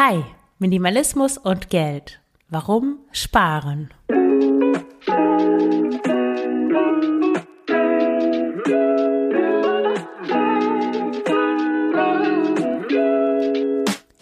Hi, 0.00 0.22
Minimalismus 0.60 1.38
und 1.38 1.70
Geld. 1.70 2.20
Warum 2.48 3.00
sparen? 3.10 3.92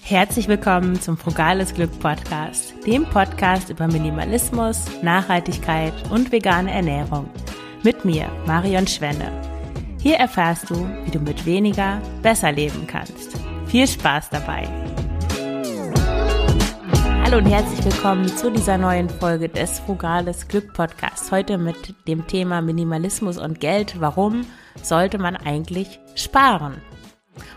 Herzlich 0.00 0.48
willkommen 0.48 0.98
zum 0.98 1.18
Frugales 1.18 1.74
Glück 1.74 1.90
Podcast, 2.00 2.72
dem 2.86 3.04
Podcast 3.10 3.68
über 3.68 3.86
Minimalismus, 3.86 4.86
Nachhaltigkeit 5.02 5.92
und 6.10 6.32
vegane 6.32 6.72
Ernährung. 6.72 7.28
Mit 7.82 8.02
mir, 8.06 8.30
Marion 8.46 8.86
Schwenne. 8.86 9.30
Hier 10.00 10.16
erfährst 10.16 10.70
du, 10.70 10.88
wie 11.04 11.10
du 11.10 11.18
mit 11.18 11.44
weniger 11.44 12.00
besser 12.22 12.50
leben 12.50 12.86
kannst. 12.86 13.38
Viel 13.66 13.86
Spaß 13.86 14.30
dabei! 14.30 14.95
Hallo 17.26 17.38
und 17.38 17.46
herzlich 17.46 17.84
willkommen 17.84 18.28
zu 18.28 18.52
dieser 18.52 18.78
neuen 18.78 19.10
Folge 19.10 19.48
des 19.48 19.80
Frugales 19.80 20.46
Glück 20.46 20.72
Podcasts. 20.74 21.32
Heute 21.32 21.58
mit 21.58 22.06
dem 22.06 22.28
Thema 22.28 22.62
Minimalismus 22.62 23.36
und 23.36 23.58
Geld. 23.58 24.00
Warum 24.00 24.46
sollte 24.80 25.18
man 25.18 25.34
eigentlich 25.34 25.98
sparen? 26.14 26.80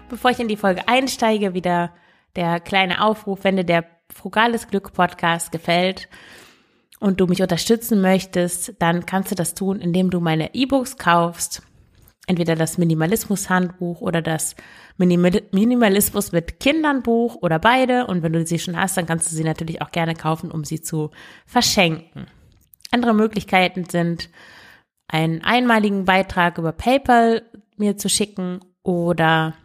Bevor 0.10 0.32
ich 0.32 0.40
in 0.40 0.48
die 0.48 0.58
Folge 0.58 0.88
einsteige, 0.88 1.54
wieder 1.54 1.92
der 2.36 2.60
kleine 2.60 3.06
Aufruf, 3.06 3.44
wenn 3.44 3.58
dir 3.58 3.64
der 3.64 3.86
Frugales 4.12 4.68
Glück 4.70 4.92
Podcast 4.92 5.52
gefällt 5.52 6.10
und 7.00 7.20
du 7.20 7.28
mich 7.28 7.44
unterstützen 7.44 8.02
möchtest, 8.02 8.74
dann 8.80 9.06
kannst 9.06 9.30
du 9.30 9.36
das 9.36 9.54
tun, 9.54 9.82
indem 9.82 10.10
du 10.10 10.20
meine 10.20 10.56
E-Books 10.56 10.98
kaufst 10.98 11.62
entweder 12.30 12.56
das 12.56 12.78
Minimalismus-Handbuch 12.78 14.02
oder 14.02 14.22
das 14.22 14.56
Minimal 14.98 15.42
Minimalismus 15.52 16.32
mit 16.32 16.60
Kindern 16.60 17.02
Buch 17.02 17.38
oder 17.42 17.58
beide. 17.58 18.06
Und 18.06 18.22
wenn 18.22 18.34
du 18.34 18.46
sie 18.46 18.60
schon 18.60 18.78
hast, 18.78 18.98
dann 18.98 19.08
kannst 19.08 19.32
du 19.32 19.36
sie 19.36 19.44
natürlich 19.44 19.82
auch 19.82 19.92
gerne 19.92 20.14
kaufen, 20.14 20.52
um 20.52 20.64
sie 20.64 20.80
zu 20.80 21.10
verschenken. 21.48 22.28
Andere 22.92 23.16
Möglichkeiten 23.16 23.86
sind, 23.86 24.30
einen 25.08 25.44
einmaligen 25.44 26.06
Beitrag 26.06 26.60
über 26.60 26.72
PayPal 26.72 27.42
mir 27.78 27.98
zu 27.98 28.10
schicken 28.10 28.60
oder 28.84 29.56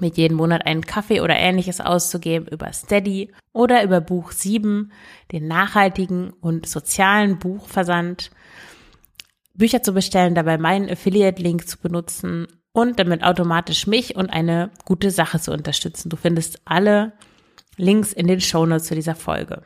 mit 0.00 0.16
jedem 0.16 0.38
Monat 0.38 0.64
einen 0.64 0.86
Kaffee 0.86 1.20
oder 1.20 1.36
ähnliches 1.36 1.82
auszugeben 1.82 2.48
über 2.48 2.72
Steady 2.72 3.32
oder 3.52 3.82
über 3.82 4.00
Buch 4.00 4.32
7, 4.32 4.92
den 5.30 5.46
nachhaltigen 5.46 6.30
und 6.40 6.66
sozialen 6.66 7.38
Buchversand 7.38 8.30
Bücher 9.56 9.82
zu 9.82 9.92
bestellen, 9.92 10.34
dabei 10.34 10.58
meinen 10.58 10.90
Affiliate-Link 10.90 11.68
zu 11.68 11.78
benutzen 11.78 12.46
und 12.72 12.98
damit 12.98 13.24
automatisch 13.24 13.86
mich 13.86 14.16
und 14.16 14.30
eine 14.30 14.70
gute 14.84 15.10
Sache 15.10 15.40
zu 15.40 15.52
unterstützen. 15.52 16.10
Du 16.10 16.16
findest 16.16 16.60
alle 16.64 17.12
Links 17.76 18.12
in 18.12 18.26
den 18.26 18.40
Shownotes 18.40 18.86
zu 18.86 18.94
dieser 18.94 19.14
Folge. 19.14 19.62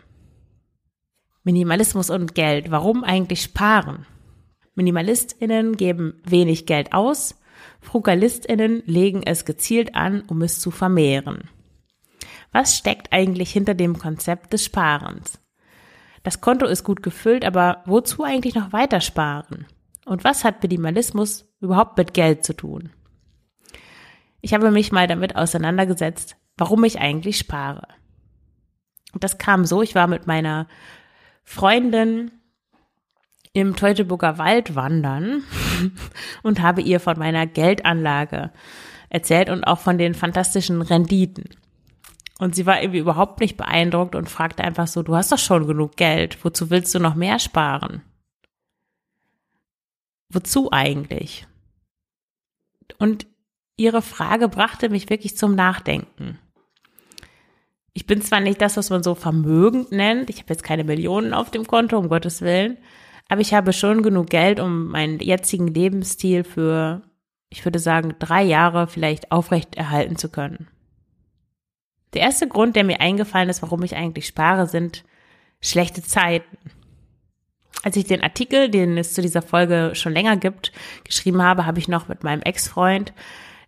Minimalismus 1.43 2.11
und 2.11 2.35
Geld. 2.35 2.71
Warum 2.71 3.03
eigentlich 3.03 3.43
sparen? 3.43 4.07
MinimalistInnen 4.75 5.77
geben 5.77 6.21
wenig 6.25 6.67
Geld 6.67 6.93
aus, 6.93 7.35
FrugalistInnen 7.81 8.83
legen 8.87 9.23
es 9.25 9.45
gezielt 9.45 9.95
an, 9.95 10.23
um 10.23 10.43
es 10.43 10.61
zu 10.61 10.71
vermehren. 10.71 11.49
Was 12.53 12.77
steckt 12.77 13.13
eigentlich 13.13 13.51
hinter 13.53 13.75
dem 13.75 13.99
Konzept 13.99 14.53
des 14.53 14.65
Sparens? 14.65 15.41
Das 16.23 16.41
Konto 16.41 16.67
ist 16.67 16.85
gut 16.85 17.03
gefüllt, 17.03 17.45
aber 17.45 17.83
wozu 17.87 18.25
eigentlich 18.25 18.55
noch 18.55 18.73
weiter 18.73 19.01
sparen? 19.01 19.67
Und 20.11 20.25
was 20.25 20.43
hat 20.43 20.61
Minimalismus 20.61 21.49
überhaupt 21.61 21.97
mit 21.97 22.15
Geld 22.15 22.43
zu 22.43 22.53
tun? 22.53 22.91
Ich 24.41 24.53
habe 24.53 24.73
mich 24.73 24.91
mal 24.91 25.07
damit 25.07 25.37
auseinandergesetzt, 25.37 26.35
warum 26.57 26.83
ich 26.83 26.99
eigentlich 26.99 27.39
spare. 27.39 27.87
Und 29.13 29.23
das 29.23 29.39
kam 29.39 29.65
so, 29.65 29.83
ich 29.83 29.95
war 29.95 30.09
mit 30.09 30.27
meiner 30.27 30.67
Freundin 31.45 32.33
im 33.53 33.77
Teutoburger 33.77 34.37
Wald 34.37 34.75
wandern 34.75 35.45
und 36.43 36.61
habe 36.61 36.81
ihr 36.83 36.99
von 36.99 37.17
meiner 37.17 37.47
Geldanlage 37.47 38.51
erzählt 39.11 39.49
und 39.49 39.63
auch 39.63 39.79
von 39.79 39.97
den 39.97 40.15
fantastischen 40.15 40.83
Renditen. 40.83 41.51
Und 42.41 42.57
sie 42.57 42.67
war 42.67 42.83
irgendwie 42.83 42.99
überhaupt 42.99 43.39
nicht 43.39 43.57
beeindruckt 43.57 44.17
und 44.17 44.29
fragte 44.29 44.65
einfach 44.65 44.89
so, 44.89 45.05
du 45.05 45.15
hast 45.15 45.31
doch 45.31 45.39
schon 45.39 45.69
genug 45.69 45.95
Geld, 45.95 46.45
wozu 46.45 46.69
willst 46.69 46.93
du 46.97 46.99
noch 46.99 47.15
mehr 47.15 47.39
sparen? 47.39 48.03
Wozu 50.31 50.71
eigentlich? 50.73 51.47
Und 52.99 53.27
ihre 53.77 54.03
Frage 54.03 54.49
brachte 54.49 54.89
mich 54.89 55.11
wirklich 55.11 55.37
zum 55.37 55.55
Nachdenken. 55.55 56.39
Ich 57.93 58.07
bin 58.07 58.23
zwar 58.23 58.41
nicht 58.41 58.61
das, 58.61 58.77
was 58.77 58.91
man 58.91 59.03
so 59.03 59.15
vermögend 59.15 59.91
nennt, 59.91 60.31
ich 60.31 60.39
habe 60.39 60.53
jetzt 60.53 60.63
keine 60.63 60.85
Millionen 60.85 61.35
auf 61.35 61.51
dem 61.51 61.67
Konto, 61.67 61.99
um 61.99 62.09
Gottes 62.09 62.41
Willen, 62.41 62.79
aber 63.29 63.41
ich 63.41 63.53
habe 63.53 63.73
schon 63.73 64.03
genug 64.03 64.29
Geld, 64.29 64.61
um 64.61 64.89
meinen 64.89 65.19
jetzigen 65.19 65.67
Lebensstil 65.67 66.45
für, 66.45 67.03
ich 67.49 67.65
würde 67.65 67.79
sagen, 67.79 68.15
drei 68.19 68.43
Jahre 68.43 68.87
vielleicht 68.87 69.33
aufrecht 69.33 69.75
erhalten 69.75 70.17
zu 70.17 70.29
können. 70.29 70.69
Der 72.15 72.23
erste 72.23 72.49
Grund, 72.49 72.77
der 72.77 72.85
mir 72.85 73.01
eingefallen 73.01 73.49
ist, 73.49 73.63
warum 73.63 73.83
ich 73.83 73.97
eigentlich 73.97 74.27
spare, 74.27 74.67
sind 74.67 75.05
schlechte 75.61 76.03
Zeiten 76.03 76.57
als 77.83 77.97
ich 77.97 78.05
den 78.05 78.23
Artikel, 78.23 78.69
den 78.69 78.99
es 78.99 79.15
zu 79.15 79.23
dieser 79.23 79.43
Folge 79.43 79.93
schon 79.95 80.13
länger 80.13 80.37
gibt, 80.37 80.73
geschrieben 81.05 81.43
habe, 81.43 81.67
habe 81.67 81.79
ich 81.79 81.89
noch 81.89 82.09
mit 82.09 82.25
meinem 82.25 82.43
Ex-Freund 82.43 83.13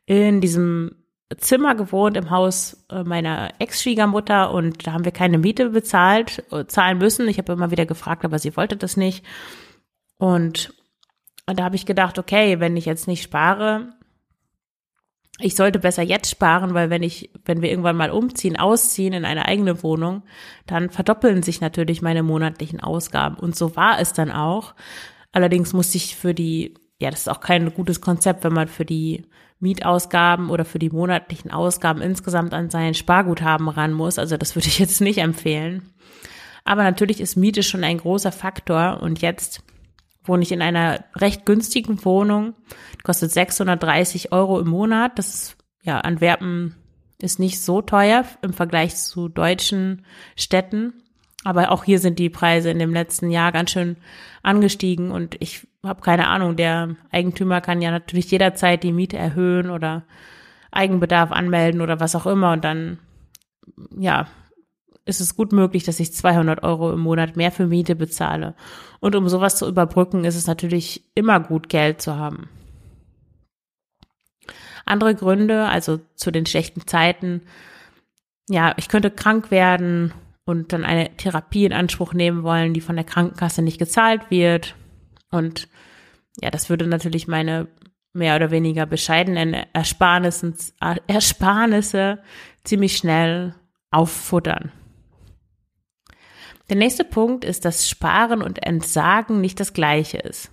in 0.06 0.40
diesem 0.40 0.96
Zimmer 1.38 1.74
gewohnt 1.74 2.16
im 2.16 2.30
Haus 2.30 2.84
äh, 2.90 3.04
meiner 3.04 3.52
Ex-Schwiegermutter 3.58 4.52
und 4.52 4.86
da 4.86 4.92
haben 4.92 5.04
wir 5.04 5.12
keine 5.12 5.38
Miete 5.38 5.70
bezahlt, 5.70 6.44
äh, 6.52 6.66
zahlen 6.66 6.98
müssen. 6.98 7.28
Ich 7.28 7.38
habe 7.38 7.52
immer 7.52 7.70
wieder 7.70 7.86
gefragt, 7.86 8.24
aber 8.24 8.38
sie 8.38 8.56
wollte 8.56 8.76
das 8.76 8.96
nicht. 8.96 9.24
Und, 10.18 10.74
und 11.46 11.58
da 11.58 11.64
habe 11.64 11.76
ich 11.76 11.86
gedacht, 11.86 12.18
okay, 12.18 12.60
wenn 12.60 12.76
ich 12.76 12.84
jetzt 12.84 13.08
nicht 13.08 13.22
spare, 13.22 13.94
ich 15.44 15.54
sollte 15.56 15.78
besser 15.78 16.02
jetzt 16.02 16.30
sparen, 16.30 16.74
weil 16.74 16.90
wenn 16.90 17.02
ich, 17.02 17.30
wenn 17.44 17.62
wir 17.62 17.70
irgendwann 17.70 17.96
mal 17.96 18.10
umziehen, 18.10 18.58
ausziehen 18.58 19.12
in 19.12 19.24
eine 19.24 19.46
eigene 19.46 19.82
Wohnung, 19.82 20.22
dann 20.66 20.90
verdoppeln 20.90 21.42
sich 21.42 21.60
natürlich 21.60 22.02
meine 22.02 22.22
monatlichen 22.22 22.80
Ausgaben. 22.80 23.36
Und 23.36 23.56
so 23.56 23.76
war 23.76 23.98
es 24.00 24.12
dann 24.12 24.30
auch. 24.30 24.74
Allerdings 25.32 25.72
musste 25.72 25.96
ich 25.96 26.16
für 26.16 26.34
die, 26.34 26.74
ja, 27.00 27.10
das 27.10 27.20
ist 27.20 27.28
auch 27.28 27.40
kein 27.40 27.72
gutes 27.74 28.00
Konzept, 28.00 28.44
wenn 28.44 28.52
man 28.52 28.68
für 28.68 28.84
die 28.84 29.24
Mietausgaben 29.60 30.50
oder 30.50 30.64
für 30.64 30.78
die 30.78 30.90
monatlichen 30.90 31.50
Ausgaben 31.50 32.02
insgesamt 32.02 32.52
an 32.52 32.68
sein 32.68 32.94
Sparguthaben 32.94 33.68
ran 33.68 33.92
muss. 33.92 34.18
Also 34.18 34.36
das 34.36 34.56
würde 34.56 34.68
ich 34.68 34.78
jetzt 34.78 35.00
nicht 35.00 35.18
empfehlen. 35.18 35.92
Aber 36.64 36.82
natürlich 36.82 37.20
ist 37.20 37.36
Miete 37.36 37.62
schon 37.62 37.84
ein 37.84 37.98
großer 37.98 38.32
Faktor 38.32 39.00
und 39.02 39.22
jetzt 39.22 39.62
wohne 40.24 40.42
ich 40.42 40.52
in 40.52 40.62
einer 40.62 41.04
recht 41.16 41.46
günstigen 41.46 42.04
Wohnung. 42.04 42.54
Kostet 43.02 43.32
630 43.32 44.32
Euro 44.32 44.60
im 44.60 44.68
Monat. 44.68 45.18
Das 45.18 45.34
ist, 45.34 45.56
ja, 45.82 46.00
Antwerpen 46.00 46.76
ist 47.20 47.38
nicht 47.38 47.60
so 47.62 47.82
teuer 47.82 48.24
im 48.42 48.52
Vergleich 48.52 48.96
zu 48.96 49.28
deutschen 49.28 50.04
Städten. 50.36 50.94
Aber 51.44 51.72
auch 51.72 51.84
hier 51.84 51.98
sind 51.98 52.18
die 52.18 52.30
Preise 52.30 52.70
in 52.70 52.78
dem 52.78 52.92
letzten 52.92 53.30
Jahr 53.30 53.50
ganz 53.50 53.72
schön 53.72 53.96
angestiegen 54.42 55.10
und 55.10 55.36
ich 55.40 55.66
habe 55.84 56.00
keine 56.00 56.28
Ahnung, 56.28 56.56
der 56.56 56.94
Eigentümer 57.10 57.60
kann 57.60 57.82
ja 57.82 57.90
natürlich 57.90 58.30
jederzeit 58.30 58.84
die 58.84 58.92
Miete 58.92 59.16
erhöhen 59.16 59.70
oder 59.70 60.04
Eigenbedarf 60.70 61.32
anmelden 61.32 61.80
oder 61.80 61.98
was 61.98 62.14
auch 62.14 62.26
immer 62.26 62.52
und 62.52 62.64
dann, 62.64 62.98
ja, 63.98 64.28
ist 65.04 65.20
es 65.20 65.36
gut 65.36 65.52
möglich, 65.52 65.84
dass 65.84 66.00
ich 66.00 66.12
200 66.12 66.62
Euro 66.62 66.92
im 66.92 67.00
Monat 67.00 67.36
mehr 67.36 67.50
für 67.50 67.66
Miete 67.66 67.96
bezahle. 67.96 68.54
Und 69.00 69.16
um 69.16 69.28
sowas 69.28 69.56
zu 69.56 69.66
überbrücken, 69.66 70.24
ist 70.24 70.36
es 70.36 70.46
natürlich 70.46 71.04
immer 71.14 71.40
gut, 71.40 71.68
Geld 71.68 72.00
zu 72.00 72.16
haben. 72.16 72.48
Andere 74.84 75.14
Gründe, 75.14 75.66
also 75.68 76.00
zu 76.14 76.30
den 76.30 76.46
schlechten 76.46 76.86
Zeiten, 76.86 77.42
ja, 78.48 78.74
ich 78.76 78.88
könnte 78.88 79.10
krank 79.10 79.50
werden 79.50 80.12
und 80.44 80.72
dann 80.72 80.84
eine 80.84 81.16
Therapie 81.16 81.64
in 81.64 81.72
Anspruch 81.72 82.14
nehmen 82.14 82.42
wollen, 82.42 82.74
die 82.74 82.80
von 82.80 82.96
der 82.96 83.04
Krankenkasse 83.04 83.62
nicht 83.62 83.78
gezahlt 83.78 84.30
wird. 84.30 84.74
Und 85.30 85.68
ja, 86.40 86.50
das 86.50 86.68
würde 86.68 86.86
natürlich 86.86 87.28
meine 87.28 87.68
mehr 88.12 88.36
oder 88.36 88.50
weniger 88.50 88.86
bescheidenen 88.86 89.54
Ersparnisse, 89.72 90.54
Ersparnisse 91.06 92.18
ziemlich 92.64 92.96
schnell 92.96 93.54
auffuttern. 93.90 94.72
Der 96.68 96.76
nächste 96.76 97.04
Punkt 97.04 97.44
ist, 97.44 97.64
dass 97.64 97.88
Sparen 97.88 98.42
und 98.42 98.64
Entsagen 98.64 99.40
nicht 99.40 99.60
das 99.60 99.72
gleiche 99.72 100.18
ist. 100.18 100.50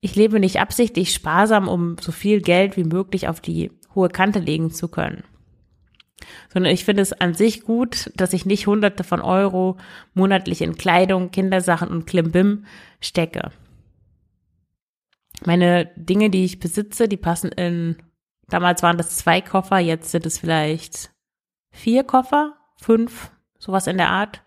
Ich 0.00 0.16
lebe 0.16 0.40
nicht 0.40 0.60
absichtlich 0.60 1.12
sparsam, 1.12 1.68
um 1.68 1.96
so 2.00 2.10
viel 2.10 2.40
Geld 2.40 2.76
wie 2.76 2.84
möglich 2.84 3.28
auf 3.28 3.40
die 3.40 3.70
hohe 3.94 4.08
Kante 4.08 4.38
legen 4.38 4.70
zu 4.70 4.88
können. 4.88 5.24
Sondern 6.52 6.72
ich 6.72 6.84
finde 6.84 7.02
es 7.02 7.12
an 7.12 7.34
sich 7.34 7.62
gut, 7.62 8.10
dass 8.16 8.32
ich 8.32 8.46
nicht 8.46 8.66
hunderte 8.66 9.04
von 9.04 9.20
Euro 9.20 9.76
monatlich 10.14 10.62
in 10.62 10.76
Kleidung, 10.76 11.30
Kindersachen 11.30 11.88
und 11.88 12.06
Klimbim 12.06 12.64
stecke. 13.00 13.52
Meine 15.44 15.90
Dinge, 15.96 16.30
die 16.30 16.44
ich 16.44 16.60
besitze, 16.60 17.08
die 17.08 17.16
passen 17.16 17.52
in, 17.52 17.96
damals 18.48 18.82
waren 18.82 18.98
das 18.98 19.16
zwei 19.16 19.40
Koffer, 19.40 19.78
jetzt 19.78 20.10
sind 20.10 20.26
es 20.26 20.38
vielleicht 20.38 21.10
vier 21.70 22.04
Koffer, 22.04 22.54
fünf, 22.76 23.30
sowas 23.60 23.86
in 23.86 23.98
der 23.98 24.08
Art. 24.08 24.42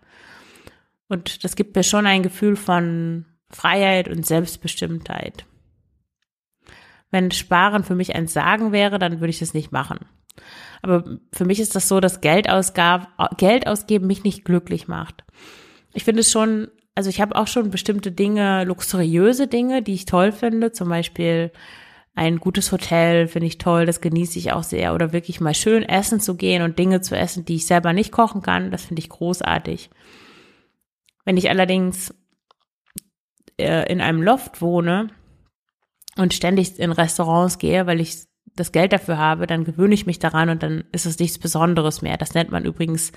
Und 1.08 1.42
das 1.44 1.56
gibt 1.56 1.74
mir 1.74 1.82
schon 1.82 2.06
ein 2.06 2.22
Gefühl 2.22 2.56
von 2.56 3.24
Freiheit 3.48 4.08
und 4.08 4.26
Selbstbestimmtheit. 4.26 5.46
Wenn 7.10 7.30
Sparen 7.30 7.84
für 7.84 7.94
mich 7.94 8.14
ein 8.14 8.26
Sagen 8.26 8.72
wäre, 8.72 8.98
dann 8.98 9.20
würde 9.20 9.30
ich 9.30 9.38
das 9.38 9.54
nicht 9.54 9.72
machen. 9.72 10.00
Aber 10.82 11.18
für 11.32 11.44
mich 11.44 11.60
ist 11.60 11.76
das 11.76 11.88
so, 11.88 12.00
dass 12.00 12.20
Geld 12.20 12.48
ausgeben 12.48 14.06
mich 14.06 14.24
nicht 14.24 14.44
glücklich 14.44 14.88
macht. 14.88 15.24
Ich 15.92 16.02
finde 16.02 16.20
es 16.22 16.32
schon, 16.32 16.68
also 16.96 17.08
ich 17.08 17.20
habe 17.20 17.36
auch 17.36 17.46
schon 17.46 17.70
bestimmte 17.70 18.10
Dinge, 18.10 18.64
luxuriöse 18.64 19.46
Dinge, 19.46 19.80
die 19.80 19.94
ich 19.94 20.06
toll 20.06 20.32
finde, 20.32 20.72
zum 20.72 20.88
Beispiel 20.88 21.52
ein 22.14 22.38
gutes 22.38 22.70
Hotel 22.70 23.26
finde 23.26 23.46
ich 23.46 23.58
toll, 23.58 23.86
das 23.86 24.00
genieße 24.00 24.38
ich 24.38 24.52
auch 24.52 24.62
sehr. 24.62 24.94
Oder 24.94 25.12
wirklich 25.12 25.40
mal 25.40 25.54
schön 25.54 25.82
essen 25.82 26.20
zu 26.20 26.36
gehen 26.36 26.62
und 26.62 26.78
Dinge 26.78 27.00
zu 27.00 27.16
essen, 27.16 27.44
die 27.44 27.56
ich 27.56 27.66
selber 27.66 27.92
nicht 27.92 28.12
kochen 28.12 28.40
kann, 28.40 28.70
das 28.70 28.84
finde 28.84 29.00
ich 29.00 29.08
großartig. 29.08 29.90
Wenn 31.24 31.36
ich 31.36 31.50
allerdings 31.50 32.14
äh, 33.58 33.90
in 33.90 34.00
einem 34.00 34.22
Loft 34.22 34.60
wohne 34.60 35.08
und 36.16 36.34
ständig 36.34 36.78
in 36.78 36.92
Restaurants 36.92 37.58
gehe, 37.58 37.86
weil 37.86 38.00
ich 38.00 38.24
das 38.54 38.70
Geld 38.70 38.92
dafür 38.92 39.18
habe, 39.18 39.48
dann 39.48 39.64
gewöhne 39.64 39.94
ich 39.94 40.06
mich 40.06 40.20
daran 40.20 40.48
und 40.48 40.62
dann 40.62 40.84
ist 40.92 41.06
es 41.06 41.18
nichts 41.18 41.38
Besonderes 41.38 42.02
mehr. 42.02 42.16
Das 42.16 42.34
nennt 42.34 42.52
man 42.52 42.64
übrigens 42.64 43.10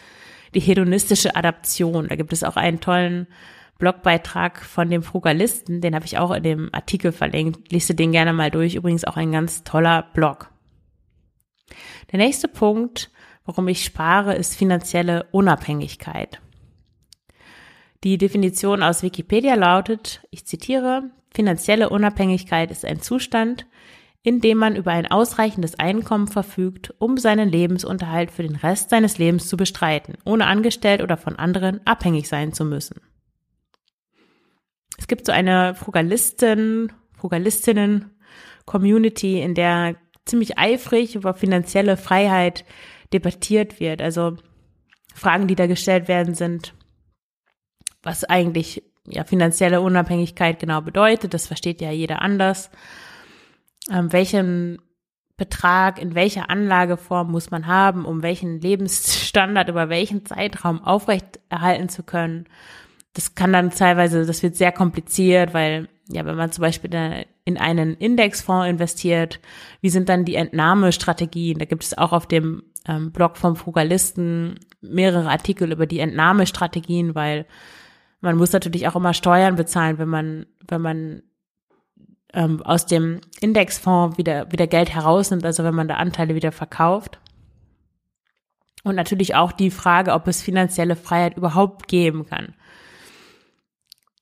die 0.56 0.60
hedonistische 0.60 1.36
Adaption. 1.36 2.08
Da 2.08 2.16
gibt 2.16 2.34
es 2.34 2.44
auch 2.44 2.56
einen 2.56 2.80
tollen 2.80 3.28
Blogbeitrag 3.77 4.63
von 4.63 4.89
dem 4.89 5.03
Frugalisten, 5.03 5.81
den 5.81 5.95
habe 5.95 6.06
ich 6.06 6.18
auch 6.18 6.31
in 6.31 6.44
dem 6.44 6.69
Artikel 6.74 7.12
verlinkt. 7.12 7.71
Lies 7.71 7.88
den 7.88 8.12
gerne 8.12 8.33
mal 8.33 8.51
durch. 8.51 8.75
Übrigens 8.75 9.06
auch 9.06 9.18
ein 9.18 9.31
ganz 9.31 9.63
toller 9.63 10.03
Blog. 10.13 10.50
Der 12.12 12.19
nächste 12.19 12.47
Punkt, 12.47 13.12
warum 13.45 13.68
ich 13.68 13.83
spare, 13.83 14.35
ist 14.35 14.56
finanzielle 14.56 15.27
Unabhängigkeit. 15.31 16.41
Die 18.03 18.18
Definition 18.18 18.83
aus 18.83 19.03
Wikipedia 19.03 19.56
lautet, 19.56 20.21
ich 20.29 20.45
zitiere, 20.45 21.09
finanzielle 21.33 21.89
Unabhängigkeit 21.89 22.71
ist 22.71 22.85
ein 22.85 23.01
Zustand, 23.01 23.65
in 24.24 24.41
dem 24.41 24.57
man 24.57 24.75
über 24.75 24.91
ein 24.91 25.09
ausreichendes 25.09 25.79
Einkommen 25.79 26.27
verfügt, 26.27 26.94
um 27.00 27.18
seinen 27.18 27.50
Lebensunterhalt 27.50 28.31
für 28.31 28.44
den 28.44 28.56
Rest 28.56 28.89
seines 28.89 29.18
Lebens 29.18 29.47
zu 29.47 29.57
bestreiten, 29.57 30.15
ohne 30.25 30.47
angestellt 30.47 31.01
oder 31.01 31.18
von 31.18 31.38
anderen 31.38 31.79
abhängig 31.85 32.27
sein 32.27 32.53
zu 32.53 32.65
müssen. 32.65 33.01
Es 34.98 35.08
gibt 35.08 35.26
so 35.26 35.32
eine 35.32 35.74
Frugalisten, 35.76 36.92
Frugalistinnen-Community, 37.18 39.42
in 39.42 39.56
der 39.56 39.96
ziemlich 40.26 40.58
eifrig 40.58 41.16
über 41.16 41.34
finanzielle 41.34 41.98
Freiheit 41.98 42.66
debattiert 43.14 43.80
wird. 43.80 44.02
Also 44.02 44.38
Fragen, 45.14 45.48
die 45.48 45.56
da 45.56 45.68
gestellt 45.68 46.08
werden, 46.08 46.36
sind, 46.36 46.74
was 48.04 48.24
eigentlich 48.24 48.84
ja 49.08 49.24
finanzielle 49.24 49.82
Unabhängigkeit 49.82 50.60
genau 50.60 50.82
bedeutet. 50.82 51.34
Das 51.34 51.48
versteht 51.48 51.82
ja 51.82 51.92
jeder 51.92 52.22
anders. 52.22 52.70
Ähm, 53.90 54.12
welchen 54.12 54.80
Betrag 55.38 56.02
in 56.02 56.16
welcher 56.16 56.50
Anlageform 56.50 57.32
muss 57.32 57.52
man 57.52 57.68
haben, 57.68 58.06
um 58.06 58.24
welchen 58.24 58.60
Lebensstandard 58.60 59.70
über 59.70 59.88
welchen 59.88 60.26
Zeitraum 60.26 60.84
aufrechterhalten 60.84 61.90
zu 61.90 62.04
können. 62.04 62.48
Das 63.13 63.36
kann 63.36 63.54
dann 63.54 63.71
teilweise, 63.71 64.25
das 64.25 64.44
wird 64.44 64.56
sehr 64.56 64.71
kompliziert, 64.71 65.54
weil 65.54 65.89
ja, 66.09 66.25
wenn 66.25 66.36
man 66.36 66.51
zum 66.51 66.62
Beispiel 66.62 67.25
in 67.44 67.57
einen 67.57 67.95
Indexfonds 67.95 68.69
investiert, 68.69 69.39
wie 69.81 69.89
sind 69.89 70.09
dann 70.09 70.25
die 70.25 70.36
Entnahmestrategien? 70.36 71.59
Da 71.59 71.65
gibt 71.65 71.83
es 71.83 71.98
auch 71.98 72.13
auf 72.13 72.27
dem 72.27 72.63
ähm, 72.88 73.12
Blog 73.12 73.38
vom 73.38 73.56
Frugalisten 73.56 74.59
mehrere 74.81 75.30
Artikel 75.30 75.71
über 75.71 75.86
die 75.86 76.00
Entnahmestrategien, 76.00 77.15
weil 77.15 77.45
man 78.21 78.38
muss 78.38 78.54
natürlich 78.54 78.88
auch 78.88 78.95
immer 78.95 79.13
Steuern 79.13 79.56
bezahlen, 79.56 79.98
wenn 79.98 80.10
man, 80.10 80.45
wenn 80.68 80.81
man 80.81 81.24
ähm, 82.33 82.62
aus 82.63 82.86
dem 82.86 83.21
Indexfonds 83.42 84.18
wieder, 84.18 84.51
wieder 84.51 84.68
Geld 84.68 84.94
herausnimmt, 84.94 85.45
also 85.45 85.63
wenn 85.63 85.75
man 85.75 85.88
da 85.88 85.95
Anteile 85.95 86.36
wieder 86.36 86.51
verkauft. 86.51 87.19
Und 88.83 88.95
natürlich 88.95 89.36
auch 89.36 89.51
die 89.51 89.71
Frage, 89.71 90.13
ob 90.13 90.27
es 90.27 90.42
finanzielle 90.42 90.95
Freiheit 90.95 91.36
überhaupt 91.36 91.88
geben 91.88 92.25
kann. 92.25 92.53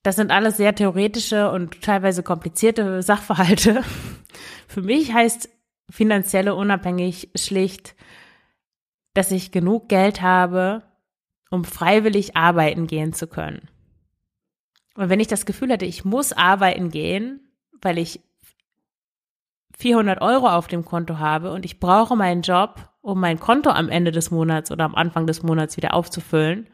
Das 0.06 0.14
sind 0.14 0.30
alles 0.30 0.56
sehr 0.56 0.72
theoretische 0.72 1.50
und 1.50 1.82
teilweise 1.82 2.22
komplizierte 2.22 3.02
Sachverhalte. 3.02 3.82
Für 4.68 4.80
mich 4.80 5.12
heißt 5.12 5.48
finanzielle 5.90 6.54
unabhängig 6.54 7.30
schlicht, 7.34 7.96
dass 9.14 9.32
ich 9.32 9.50
genug 9.50 9.88
Geld 9.88 10.22
habe, 10.22 10.84
um 11.50 11.64
freiwillig 11.64 12.36
arbeiten 12.36 12.86
gehen 12.86 13.14
zu 13.14 13.26
können. 13.26 13.68
Und 14.94 15.08
wenn 15.08 15.18
ich 15.18 15.26
das 15.26 15.44
Gefühl 15.44 15.72
hätte, 15.72 15.86
ich 15.86 16.04
muss 16.04 16.32
arbeiten 16.32 16.90
gehen, 16.92 17.40
weil 17.82 17.98
ich 17.98 18.20
400 19.76 20.22
Euro 20.22 20.48
auf 20.50 20.68
dem 20.68 20.84
Konto 20.84 21.18
habe 21.18 21.50
und 21.50 21.64
ich 21.64 21.80
brauche 21.80 22.14
meinen 22.14 22.42
Job, 22.42 22.90
um 23.00 23.18
mein 23.18 23.40
Konto 23.40 23.70
am 23.70 23.88
Ende 23.88 24.12
des 24.12 24.30
Monats 24.30 24.70
oder 24.70 24.84
am 24.84 24.94
Anfang 24.94 25.26
des 25.26 25.42
Monats 25.42 25.76
wieder 25.76 25.94
aufzufüllen, 25.94 26.68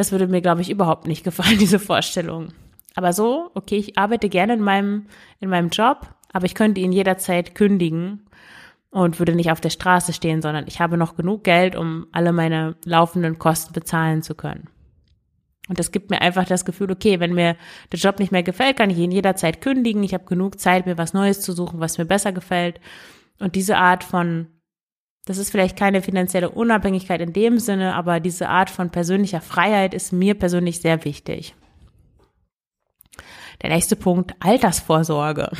das 0.00 0.12
würde 0.12 0.26
mir, 0.28 0.40
glaube 0.40 0.62
ich, 0.62 0.70
überhaupt 0.70 1.06
nicht 1.06 1.24
gefallen, 1.24 1.58
diese 1.60 1.78
Vorstellung. 1.78 2.54
Aber 2.94 3.12
so, 3.12 3.50
okay, 3.54 3.76
ich 3.76 3.98
arbeite 3.98 4.30
gerne 4.30 4.54
in 4.54 4.60
meinem, 4.60 5.06
in 5.40 5.50
meinem 5.50 5.68
Job, 5.68 6.08
aber 6.32 6.46
ich 6.46 6.54
könnte 6.54 6.80
ihn 6.80 6.90
jederzeit 6.90 7.54
kündigen 7.54 8.26
und 8.88 9.18
würde 9.18 9.34
nicht 9.34 9.52
auf 9.52 9.60
der 9.60 9.68
Straße 9.68 10.14
stehen, 10.14 10.40
sondern 10.40 10.64
ich 10.66 10.80
habe 10.80 10.96
noch 10.96 11.16
genug 11.16 11.44
Geld, 11.44 11.76
um 11.76 12.06
alle 12.12 12.32
meine 12.32 12.76
laufenden 12.86 13.38
Kosten 13.38 13.74
bezahlen 13.74 14.22
zu 14.22 14.34
können. 14.34 14.70
Und 15.68 15.78
das 15.78 15.92
gibt 15.92 16.08
mir 16.08 16.22
einfach 16.22 16.46
das 16.46 16.64
Gefühl, 16.64 16.90
okay, 16.90 17.20
wenn 17.20 17.34
mir 17.34 17.56
der 17.92 17.98
Job 17.98 18.20
nicht 18.20 18.32
mehr 18.32 18.42
gefällt, 18.42 18.78
kann 18.78 18.88
ich 18.88 18.96
ihn 18.96 19.12
jederzeit 19.12 19.60
kündigen. 19.60 20.02
Ich 20.02 20.14
habe 20.14 20.24
genug 20.24 20.58
Zeit, 20.58 20.86
mir 20.86 20.96
was 20.96 21.12
Neues 21.12 21.42
zu 21.42 21.52
suchen, 21.52 21.78
was 21.78 21.98
mir 21.98 22.06
besser 22.06 22.32
gefällt. 22.32 22.80
Und 23.38 23.54
diese 23.54 23.76
Art 23.76 24.02
von, 24.02 24.46
das 25.26 25.38
ist 25.38 25.50
vielleicht 25.50 25.76
keine 25.76 26.02
finanzielle 26.02 26.50
Unabhängigkeit 26.50 27.20
in 27.20 27.32
dem 27.32 27.58
Sinne, 27.58 27.94
aber 27.94 28.20
diese 28.20 28.48
Art 28.48 28.70
von 28.70 28.90
persönlicher 28.90 29.40
Freiheit 29.40 29.94
ist 29.94 30.12
mir 30.12 30.34
persönlich 30.34 30.80
sehr 30.80 31.04
wichtig. 31.04 31.54
Der 33.62 33.70
nächste 33.70 33.96
Punkt, 33.96 34.34
Altersvorsorge. 34.40 35.50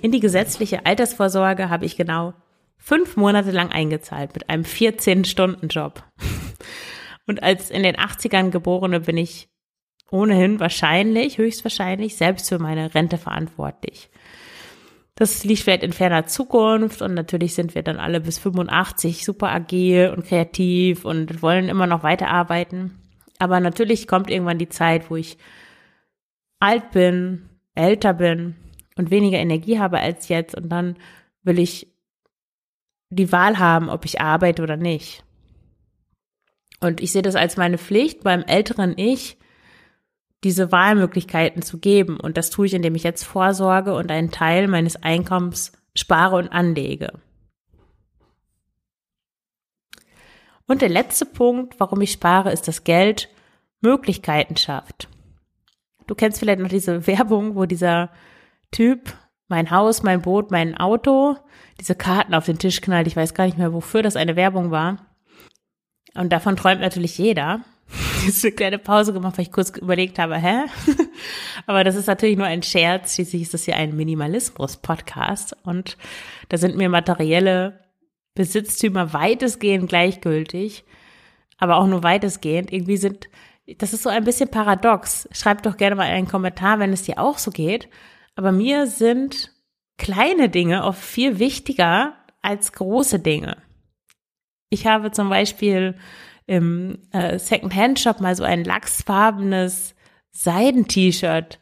In 0.00 0.12
die 0.12 0.20
gesetzliche 0.20 0.84
Altersvorsorge 0.84 1.70
habe 1.70 1.86
ich 1.86 1.96
genau 1.96 2.34
fünf 2.76 3.16
Monate 3.16 3.50
lang 3.50 3.70
eingezahlt 3.70 4.34
mit 4.34 4.50
einem 4.50 4.64
14-Stunden-Job. 4.64 6.02
Und 7.26 7.42
als 7.42 7.70
in 7.70 7.82
den 7.82 7.96
80ern 7.96 8.50
geborene 8.50 9.00
bin 9.00 9.16
ich 9.16 9.48
ohnehin 10.10 10.60
wahrscheinlich, 10.60 11.38
höchstwahrscheinlich 11.38 12.16
selbst 12.16 12.50
für 12.50 12.58
meine 12.58 12.94
Rente 12.94 13.16
verantwortlich. 13.16 14.10
Das 15.16 15.44
liegt 15.44 15.62
vielleicht 15.62 15.84
in 15.84 15.92
ferner 15.92 16.26
Zukunft 16.26 17.00
und 17.00 17.14
natürlich 17.14 17.54
sind 17.54 17.74
wir 17.74 17.82
dann 17.82 17.98
alle 17.98 18.20
bis 18.20 18.38
85 18.38 19.24
super 19.24 19.50
agil 19.50 20.12
und 20.14 20.26
kreativ 20.26 21.04
und 21.04 21.40
wollen 21.40 21.68
immer 21.68 21.86
noch 21.86 22.02
weiterarbeiten. 22.02 22.98
Aber 23.38 23.60
natürlich 23.60 24.08
kommt 24.08 24.30
irgendwann 24.30 24.58
die 24.58 24.68
Zeit, 24.68 25.10
wo 25.10 25.16
ich 25.16 25.38
alt 26.58 26.90
bin, 26.90 27.48
älter 27.74 28.14
bin 28.14 28.56
und 28.96 29.10
weniger 29.10 29.38
Energie 29.38 29.78
habe 29.78 30.00
als 30.00 30.28
jetzt 30.28 30.56
und 30.56 30.68
dann 30.68 30.96
will 31.42 31.58
ich 31.58 31.92
die 33.10 33.30
Wahl 33.30 33.58
haben, 33.58 33.90
ob 33.90 34.04
ich 34.04 34.20
arbeite 34.20 34.62
oder 34.62 34.76
nicht. 34.76 35.24
Und 36.80 37.00
ich 37.00 37.12
sehe 37.12 37.22
das 37.22 37.36
als 37.36 37.56
meine 37.56 37.78
Pflicht, 37.78 38.24
beim 38.24 38.42
älteren 38.42 38.94
Ich 38.96 39.38
diese 40.44 40.70
Wahlmöglichkeiten 40.70 41.62
zu 41.62 41.78
geben. 41.78 42.20
Und 42.20 42.36
das 42.36 42.50
tue 42.50 42.66
ich, 42.66 42.74
indem 42.74 42.94
ich 42.94 43.02
jetzt 43.02 43.24
vorsorge 43.24 43.94
und 43.94 44.10
einen 44.10 44.30
Teil 44.30 44.68
meines 44.68 45.02
Einkommens 45.02 45.72
spare 45.94 46.36
und 46.36 46.48
anlege. 46.48 47.12
Und 50.66 50.82
der 50.82 50.88
letzte 50.88 51.26
Punkt, 51.26 51.78
warum 51.80 52.00
ich 52.00 52.12
spare, 52.12 52.52
ist, 52.52 52.68
dass 52.68 52.84
Geld 52.84 53.28
Möglichkeiten 53.80 54.56
schafft. 54.56 55.08
Du 56.06 56.14
kennst 56.14 56.38
vielleicht 56.38 56.60
noch 56.60 56.68
diese 56.68 57.06
Werbung, 57.06 57.56
wo 57.56 57.64
dieser 57.64 58.10
Typ 58.70 59.14
mein 59.48 59.70
Haus, 59.70 60.02
mein 60.02 60.22
Boot, 60.22 60.50
mein 60.50 60.76
Auto, 60.76 61.36
diese 61.80 61.94
Karten 61.94 62.34
auf 62.34 62.46
den 62.46 62.58
Tisch 62.58 62.80
knallt. 62.80 63.06
Ich 63.06 63.16
weiß 63.16 63.34
gar 63.34 63.44
nicht 63.44 63.58
mehr, 63.58 63.72
wofür 63.72 64.02
das 64.02 64.16
eine 64.16 64.36
Werbung 64.36 64.70
war. 64.70 65.06
Und 66.14 66.32
davon 66.32 66.56
träumt 66.56 66.80
natürlich 66.80 67.18
jeder. 67.18 67.60
Jetzt 68.24 68.44
eine 68.44 68.52
kleine 68.52 68.78
Pause 68.78 69.12
gemacht, 69.12 69.36
weil 69.36 69.44
ich 69.44 69.52
kurz 69.52 69.70
überlegt 69.70 70.18
habe, 70.18 70.36
hä? 70.36 70.64
Aber 71.66 71.84
das 71.84 71.94
ist 71.94 72.06
natürlich 72.06 72.38
nur 72.38 72.46
ein 72.46 72.62
Scherz. 72.62 73.14
Schließlich 73.14 73.42
ist 73.42 73.54
das 73.54 73.64
hier 73.64 73.76
ein 73.76 73.94
Minimalismus-Podcast. 73.96 75.56
Und 75.64 75.98
da 76.48 76.56
sind 76.56 76.76
mir 76.76 76.88
materielle 76.88 77.80
Besitztümer 78.34 79.12
weitestgehend 79.12 79.88
gleichgültig. 79.88 80.84
Aber 81.58 81.76
auch 81.76 81.86
nur 81.86 82.02
weitestgehend. 82.02 82.72
Irgendwie 82.72 82.96
sind, 82.96 83.28
das 83.78 83.92
ist 83.92 84.02
so 84.02 84.08
ein 84.08 84.24
bisschen 84.24 84.50
paradox. 84.50 85.28
Schreib 85.32 85.62
doch 85.62 85.76
gerne 85.76 85.96
mal 85.96 86.06
einen 86.06 86.28
Kommentar, 86.28 86.78
wenn 86.78 86.92
es 86.92 87.02
dir 87.02 87.18
auch 87.18 87.36
so 87.36 87.50
geht. 87.50 87.88
Aber 88.36 88.52
mir 88.52 88.86
sind 88.86 89.52
kleine 89.98 90.48
Dinge 90.48 90.84
oft 90.84 91.02
viel 91.02 91.38
wichtiger 91.38 92.14
als 92.40 92.72
große 92.72 93.18
Dinge. 93.18 93.58
Ich 94.70 94.86
habe 94.86 95.12
zum 95.12 95.28
Beispiel 95.28 95.94
im 96.46 96.98
äh, 97.12 97.38
Second-Hand-Shop 97.38 98.20
mal 98.20 98.34
so 98.34 98.44
ein 98.44 98.64
lachsfarbenes 98.64 99.94
Seiden-T-Shirt 100.32 101.58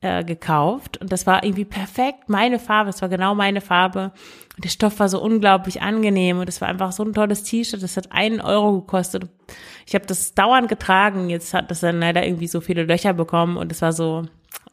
äh, 0.00 0.24
gekauft. 0.24 0.98
Und 0.98 1.12
das 1.12 1.26
war 1.26 1.44
irgendwie 1.44 1.64
perfekt. 1.64 2.28
Meine 2.28 2.58
Farbe, 2.58 2.90
es 2.90 3.02
war 3.02 3.08
genau 3.08 3.34
meine 3.34 3.60
Farbe. 3.60 4.12
Und 4.56 4.64
der 4.64 4.70
Stoff 4.70 4.98
war 4.98 5.08
so 5.08 5.22
unglaublich 5.22 5.82
angenehm. 5.82 6.38
Und 6.38 6.48
es 6.48 6.60
war 6.60 6.68
einfach 6.68 6.92
so 6.92 7.04
ein 7.04 7.12
tolles 7.12 7.44
T-Shirt, 7.44 7.82
das 7.82 7.96
hat 7.96 8.12
einen 8.12 8.40
Euro 8.40 8.80
gekostet. 8.80 9.28
Ich 9.86 9.94
habe 9.94 10.06
das 10.06 10.34
dauernd 10.34 10.68
getragen, 10.68 11.30
jetzt 11.30 11.54
hat 11.54 11.70
das 11.70 11.80
dann 11.80 12.00
leider 12.00 12.26
irgendwie 12.26 12.48
so 12.48 12.60
viele 12.60 12.84
Löcher 12.84 13.12
bekommen. 13.12 13.56
Und 13.56 13.70
es 13.70 13.82
war 13.82 13.92
so, 13.92 14.24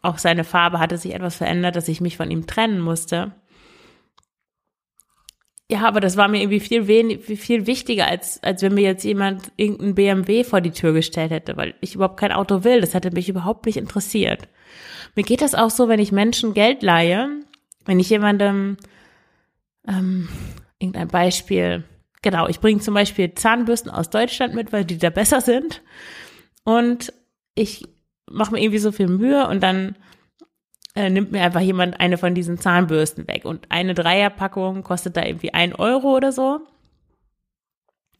auch 0.01 0.17
seine 0.17 0.43
Farbe 0.43 0.79
hatte 0.79 0.97
sich 0.97 1.13
etwas 1.13 1.35
verändert, 1.35 1.75
dass 1.75 1.87
ich 1.87 2.01
mich 2.01 2.17
von 2.17 2.31
ihm 2.31 2.47
trennen 2.47 2.79
musste. 2.79 3.31
Ja, 5.73 5.87
aber 5.87 6.01
das 6.01 6.17
war 6.17 6.27
mir 6.27 6.39
irgendwie 6.39 6.59
viel 6.59 6.85
wenig, 6.85 7.25
viel 7.25 7.65
wichtiger, 7.65 8.05
als, 8.05 8.43
als 8.43 8.61
wenn 8.61 8.75
mir 8.75 8.83
jetzt 8.83 9.03
jemand 9.03 9.51
irgendein 9.57 9.95
BMW 9.95 10.43
vor 10.43 10.61
die 10.61 10.69
Tür 10.69 10.93
gestellt 10.93 11.31
hätte, 11.31 11.57
weil 11.57 11.73
ich 11.81 11.95
überhaupt 11.95 12.19
kein 12.19 12.31
Auto 12.31 12.63
will. 12.63 12.79
Das 12.79 12.93
hätte 12.93 13.09
mich 13.09 13.27
überhaupt 13.27 13.65
nicht 13.65 13.77
interessiert. 13.77 14.47
Mir 15.15 15.23
geht 15.23 15.41
das 15.41 15.55
auch 15.55 15.71
so, 15.71 15.89
wenn 15.89 15.99
ich 15.99 16.11
Menschen 16.11 16.53
Geld 16.53 16.83
leihe, 16.83 17.27
wenn 17.85 17.99
ich 17.99 18.07
jemandem, 18.11 18.77
ähm, 19.87 20.29
irgendein 20.77 21.07
Beispiel, 21.07 21.85
genau, 22.21 22.47
ich 22.47 22.59
bringe 22.59 22.79
zum 22.79 22.93
Beispiel 22.93 23.33
Zahnbürsten 23.33 23.89
aus 23.89 24.11
Deutschland 24.11 24.53
mit, 24.53 24.71
weil 24.71 24.85
die 24.85 24.99
da 24.99 25.09
besser 25.09 25.41
sind. 25.41 25.81
Und 26.65 27.11
ich 27.55 27.83
mache 28.29 28.51
mir 28.51 28.61
irgendwie 28.61 28.77
so 28.77 28.91
viel 28.91 29.07
Mühe 29.07 29.47
und 29.47 29.63
dann 29.63 29.95
äh, 30.95 31.09
nimmt 31.09 31.31
mir 31.31 31.41
einfach 31.41 31.61
jemand 31.61 31.99
eine 31.99 32.17
von 32.17 32.35
diesen 32.35 32.57
Zahnbürsten 32.57 33.27
weg. 33.27 33.45
Und 33.45 33.65
eine 33.69 33.93
Dreierpackung 33.93 34.83
kostet 34.83 35.17
da 35.17 35.25
irgendwie 35.25 35.53
ein 35.53 35.73
Euro 35.73 36.15
oder 36.15 36.31
so. 36.31 36.61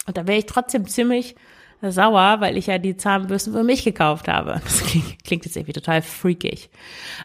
Und 0.06 0.18
da 0.18 0.28
wäre 0.28 0.40
ich 0.40 0.46
trotzdem 0.46 0.88
ziemlich 0.88 1.36
sauer, 1.82 2.38
weil 2.40 2.58
ich 2.58 2.68
ja 2.68 2.78
die 2.78 2.98
Zahnbürsten 2.98 3.54
für 3.54 3.64
mich 3.64 3.84
gekauft 3.84 4.28
habe. 4.28 4.60
Das 4.64 4.84
klingt, 4.84 5.24
klingt 5.24 5.46
jetzt 5.46 5.56
irgendwie 5.56 5.74
total 5.74 6.02
freakig. 6.02 6.70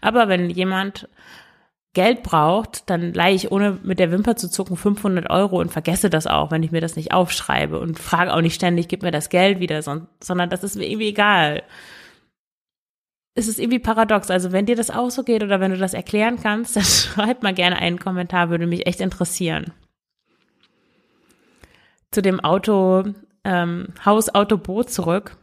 Aber 0.00 0.28
wenn 0.28 0.50
jemand 0.50 1.08
Geld 1.94 2.22
braucht, 2.22 2.88
dann 2.90 3.14
leihe 3.14 3.34
ich 3.34 3.50
ohne 3.50 3.78
mit 3.82 3.98
der 3.98 4.12
Wimper 4.12 4.36
zu 4.36 4.50
zucken 4.50 4.76
500 4.76 5.30
Euro 5.30 5.58
und 5.58 5.72
vergesse 5.72 6.10
das 6.10 6.26
auch, 6.26 6.50
wenn 6.50 6.62
ich 6.62 6.70
mir 6.70 6.80
das 6.80 6.96
nicht 6.96 7.12
aufschreibe 7.12 7.80
und 7.80 7.98
frage 7.98 8.34
auch 8.34 8.40
nicht 8.40 8.54
ständig, 8.54 8.88
gib 8.88 9.02
mir 9.02 9.10
das 9.10 9.30
Geld 9.30 9.58
wieder, 9.58 9.80
sondern 9.82 10.50
das 10.50 10.62
ist 10.62 10.76
mir 10.76 10.86
irgendwie 10.86 11.08
egal 11.08 11.62
es 13.38 13.46
ist 13.46 13.60
irgendwie 13.60 13.78
paradox. 13.78 14.30
Also 14.30 14.52
wenn 14.52 14.66
dir 14.66 14.76
das 14.76 14.90
auch 14.90 15.10
so 15.10 15.22
geht 15.22 15.42
oder 15.42 15.60
wenn 15.60 15.70
du 15.70 15.78
das 15.78 15.94
erklären 15.94 16.38
kannst, 16.42 16.76
dann 16.76 16.84
schreib 16.84 17.42
mal 17.42 17.54
gerne 17.54 17.76
einen 17.76 17.98
Kommentar, 17.98 18.50
würde 18.50 18.66
mich 18.66 18.86
echt 18.86 19.00
interessieren. 19.00 19.72
Zu 22.10 22.20
dem 22.20 22.40
Auto, 22.40 23.04
ähm, 23.44 23.88
Haus, 24.04 24.34
Auto, 24.34 24.56
Boot 24.56 24.90
zurück. 24.90 25.36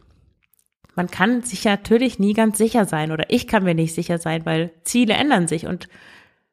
Man 0.94 1.08
kann 1.08 1.42
sich 1.42 1.64
natürlich 1.64 2.18
nie 2.18 2.32
ganz 2.32 2.58
sicher 2.58 2.86
sein 2.86 3.12
oder 3.12 3.24
ich 3.28 3.46
kann 3.46 3.64
mir 3.64 3.74
nicht 3.74 3.94
sicher 3.94 4.18
sein, 4.18 4.46
weil 4.46 4.72
Ziele 4.82 5.14
ändern 5.14 5.46
sich 5.46 5.66
und 5.66 5.88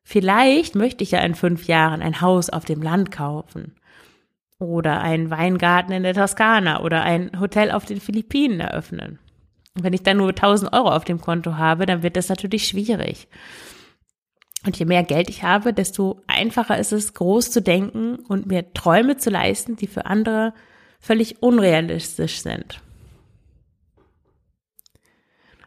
vielleicht 0.04 0.76
möchte 0.76 1.04
ich 1.04 1.12
ja 1.12 1.20
in 1.20 1.34
fünf 1.34 1.66
Jahren 1.68 2.02
ein 2.02 2.20
Haus 2.20 2.50
auf 2.50 2.66
dem 2.66 2.82
Land 2.82 3.10
kaufen 3.10 3.76
oder 4.60 5.02
einen 5.02 5.30
Weingarten 5.30 5.94
in 5.94 6.04
der 6.04 6.14
Toskana 6.14 6.82
oder 6.82 7.04
ein 7.04 7.40
Hotel 7.40 7.72
auf 7.72 7.86
den 7.86 8.02
Philippinen 8.02 8.60
eröffnen. 8.60 9.20
Und 9.76 9.84
wenn 9.84 9.94
ich 9.94 10.04
dann 10.04 10.18
nur 10.18 10.30
1000 10.30 10.72
Euro 10.74 10.90
auf 10.90 11.04
dem 11.04 11.20
Konto 11.20 11.58
habe, 11.58 11.86
dann 11.86 12.04
wird 12.04 12.16
das 12.16 12.30
natürlich 12.30 12.68
schwierig. 12.68 13.28
Und 14.66 14.78
je 14.78 14.86
mehr 14.86 15.04
Geld 15.04 15.30
ich 15.30 15.44
habe, 15.44 15.74
desto 15.74 16.22
einfacher 16.28 16.78
ist 16.78 16.94
es, 16.94 17.14
groß 17.14 17.52
zu 17.52 17.62
denken 17.62 18.16
und 18.16 18.46
mir 18.46 18.74
Träume 18.74 19.18
zu 19.18 19.30
leisten, 19.30 19.76
die 19.76 19.88
für 19.88 20.06
andere 20.06 20.54
völlig 21.00 21.42
unrealistisch 21.42 22.42
sind. 22.42 22.82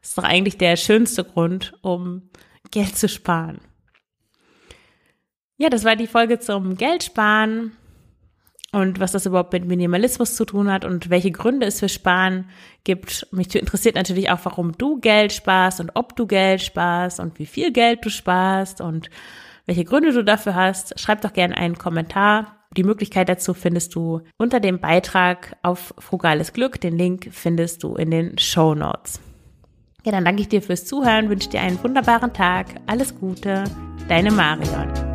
Das 0.00 0.10
ist 0.10 0.18
doch 0.18 0.24
eigentlich 0.24 0.56
der 0.56 0.76
schönste 0.76 1.24
Grund, 1.24 1.74
um 1.82 2.30
Geld 2.70 2.96
zu 2.96 3.08
sparen. 3.08 3.60
Ja, 5.58 5.68
das 5.68 5.84
war 5.84 5.96
die 5.96 6.06
Folge 6.06 6.38
zum 6.38 6.76
Geldsparen 6.76 7.72
und 8.76 9.00
was 9.00 9.12
das 9.12 9.24
überhaupt 9.24 9.54
mit 9.54 9.64
Minimalismus 9.64 10.36
zu 10.36 10.44
tun 10.44 10.70
hat 10.70 10.84
und 10.84 11.08
welche 11.08 11.30
Gründe 11.30 11.64
es 11.66 11.80
für 11.80 11.88
Sparen 11.88 12.44
gibt. 12.84 13.26
Mich 13.32 13.54
interessiert 13.54 13.94
natürlich 13.94 14.30
auch, 14.30 14.40
warum 14.44 14.72
du 14.72 15.00
Geld 15.00 15.32
sparst 15.32 15.80
und 15.80 15.92
ob 15.94 16.14
du 16.14 16.26
Geld 16.26 16.60
sparst 16.60 17.18
und 17.18 17.38
wie 17.38 17.46
viel 17.46 17.72
Geld 17.72 18.04
du 18.04 18.10
sparst 18.10 18.82
und 18.82 19.08
welche 19.64 19.86
Gründe 19.86 20.12
du 20.12 20.22
dafür 20.22 20.54
hast. 20.54 21.00
Schreib 21.00 21.22
doch 21.22 21.32
gerne 21.32 21.56
einen 21.56 21.78
Kommentar. 21.78 22.54
Die 22.76 22.84
Möglichkeit 22.84 23.30
dazu 23.30 23.54
findest 23.54 23.94
du 23.94 24.20
unter 24.36 24.60
dem 24.60 24.78
Beitrag 24.78 25.56
auf 25.62 25.94
Frugales 25.98 26.52
Glück. 26.52 26.78
Den 26.78 26.98
Link 26.98 27.30
findest 27.32 27.82
du 27.82 27.94
in 27.94 28.10
den 28.10 28.36
Show 28.36 28.74
Notes. 28.74 29.20
Ja, 30.04 30.12
dann 30.12 30.26
danke 30.26 30.42
ich 30.42 30.48
dir 30.48 30.60
fürs 30.60 30.84
Zuhören, 30.84 31.30
wünsche 31.30 31.48
dir 31.48 31.62
einen 31.62 31.82
wunderbaren 31.82 32.34
Tag. 32.34 32.66
Alles 32.86 33.18
Gute, 33.18 33.64
deine 34.06 34.30
Marion. 34.30 35.05